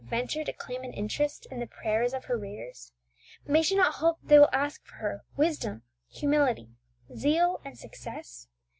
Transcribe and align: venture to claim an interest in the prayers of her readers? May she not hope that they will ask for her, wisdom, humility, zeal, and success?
venture 0.09 0.43
to 0.43 0.51
claim 0.51 0.83
an 0.83 0.91
interest 0.93 1.45
in 1.51 1.59
the 1.59 1.67
prayers 1.67 2.11
of 2.11 2.25
her 2.25 2.35
readers? 2.35 2.91
May 3.45 3.61
she 3.61 3.75
not 3.75 3.93
hope 4.01 4.19
that 4.21 4.29
they 4.29 4.39
will 4.39 4.49
ask 4.51 4.83
for 4.83 4.95
her, 4.95 5.25
wisdom, 5.37 5.83
humility, 6.09 6.71
zeal, 7.15 7.61
and 7.63 7.77
success? 7.77 8.47